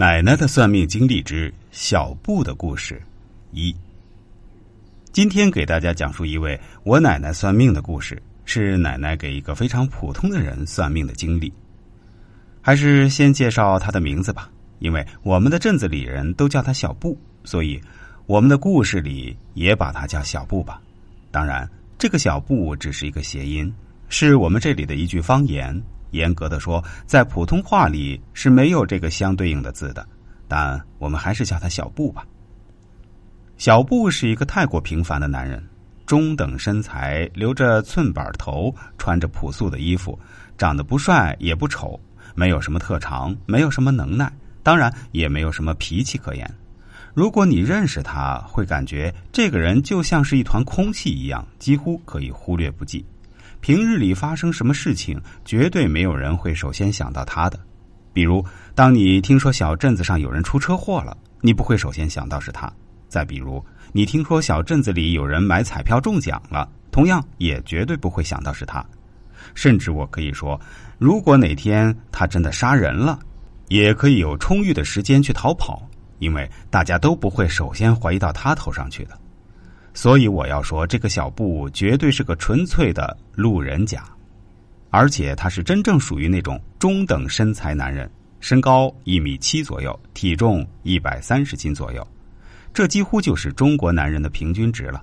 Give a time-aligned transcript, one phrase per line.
[0.00, 3.02] 奶奶的算命经历之小布的故事
[3.50, 3.74] 一。
[5.10, 11.52] 今天给大家讲述一位我奶奶算命的故事，是奶奶给一个非常普通的人算命的经历。
[12.60, 14.48] 还是先介绍他的名字吧，
[14.78, 17.82] 因为我们的镇子里人都叫他小布，所以
[18.26, 20.80] 我们的故事里也把他叫小布吧。
[21.32, 21.68] 当然，
[21.98, 23.74] 这个小布只是一个谐音，
[24.08, 25.82] 是我们这里的一句方言。
[26.10, 30.06] 严格的说，在普通话里是没有这个相对应的字的，
[30.46, 32.26] 但我们还是叫他小布吧。
[33.56, 35.62] 小布是一个太过平凡的男人，
[36.06, 40.18] 中等身材，留着寸板头，穿着朴素的衣服，
[40.56, 41.98] 长得不帅也不丑，
[42.34, 46.48] 没有什么特长，没有什么能耐，当然也没有什么脾气可言。
[47.14, 53.04] 如果你认识他，会感觉这个人就像是一团空气一样，几乎可以忽略不计。
[53.60, 57.58] 平日里发生什么事情，绝对没有人会首先想到他的。
[58.12, 58.44] 比如，
[58.74, 62.68] 当你听说小镇子上有人出车祸了，你不会首先想到是他；
[63.08, 68.84] 再比如，你听说小镇子里有人买彩票中奖了，同样也绝对不会想到是他。
[69.54, 70.60] 甚至我可以说，
[70.98, 73.18] 如果哪天他真的杀人了，
[73.68, 79.18] 也可以有充裕的时间去逃跑，因为大家都不会首先怀疑到他头上去的。
[80.00, 84.04] 所以我要说，这个小布绝对是个纯粹的路人甲，
[84.90, 92.06] 而且他是真正属于那种中等身材男人，身高一米七左右，体重一百三十斤左右，
[92.72, 95.02] 这几乎就是中国男人的平均值了。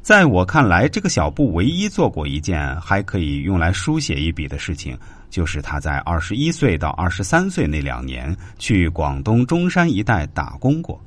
[0.00, 4.98] 在我看来，这个小布唯一做过一件还可以用来书写一笔的事情，
[5.30, 11.00] 就是他在二十一岁到二十三岁那两年去广东中山一带打工过。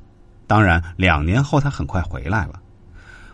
[0.46, 2.62] 当然，两年后他很快回来了。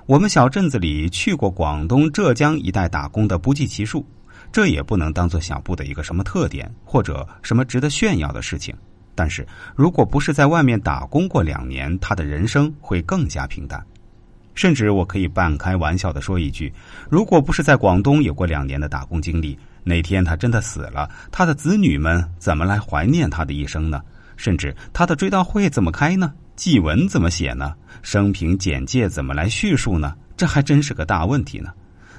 [0.06, 4.04] 我们小镇子里去过广东、浙江一带打工的不计其数，
[4.50, 8.74] 这也不能当做小布的一个什么特点或者什么值得炫耀的事情。
[9.14, 13.80] 但是，如果不是在外面打工过两年，他的人生会更加平淡。
[14.54, 16.72] 甚至我可以半开玩笑的说一句：
[17.08, 24.00] 如果不是在广东有过两年的打工经历，哪天他真的死了，他的子女们怎么来怀念他的一生呢？
[24.36, 26.32] 甚至他的追悼会怎么开呢？
[26.54, 27.74] 祭文怎么写呢？
[28.02, 30.14] 生平简介怎么来叙述呢？
[30.36, 31.72] 这还真是个大问题呢。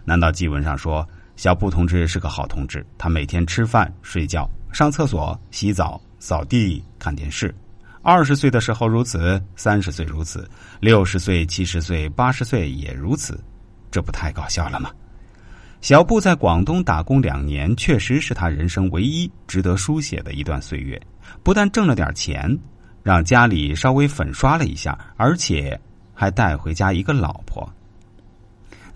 [0.04, 2.86] 难道祭文上说小布同志是个好同志？
[2.98, 7.54] 他每天吃饭、睡觉、上厕所、洗澡、扫地、看电视。
[8.02, 10.50] 二十岁的时候如此，三十岁如此，
[10.82, 13.42] 六十岁、七十岁、八十岁也如此。
[13.92, 14.90] 这不太搞笑了吗？
[15.80, 21.00] 小布在广东打工两年，确实是他人生唯一值得书写的一段岁月。
[21.44, 22.58] 不但挣了点钱。
[23.04, 25.80] 让家里稍微粉刷了一下，而且
[26.14, 27.72] 还带回家一个老婆。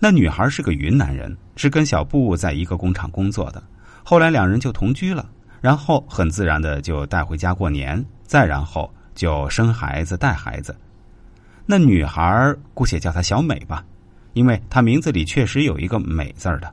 [0.00, 3.62] 那女孩是个云南人，是跟小布在一个工厂工作的。
[4.02, 5.28] 后来两人就同居了，
[5.60, 10.74] 然后很自然的就带回家过年，再然后就生孩子带孩子。
[11.66, 13.84] 那女孩姑且叫她小美吧，
[14.32, 16.72] 因为她名字里确实有一个“美”字的。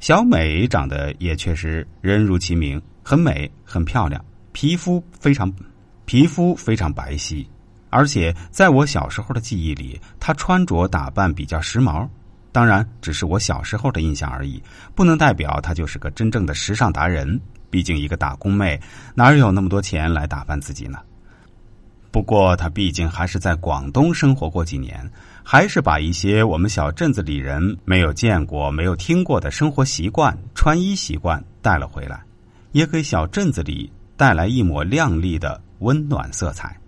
[0.00, 5.52] 小美长得也确实人如其名，很美，很漂亮，皮肤非常。
[6.04, 7.46] 皮肤非常白皙，
[7.90, 12.08] 而且在我小时候的记忆里，她穿着打扮比较时髦。
[12.50, 14.62] 当然，只是我小时候的印象而已，
[14.94, 17.40] 不能代表她就是个真正的时尚达人。
[17.70, 18.78] 毕竟，一个打工妹
[19.14, 20.98] 哪有那么多钱来打扮自己呢？
[22.10, 25.10] 不过，她毕竟还是在广东生活过几年，
[25.42, 32.22] 还是把一些我们小镇子里人没有见过、没有听过的生活习惯、穿衣习惯带了回来，
[32.72, 35.58] 也给小镇子里带来一抹亮丽的。
[35.82, 36.81] 温暖色彩。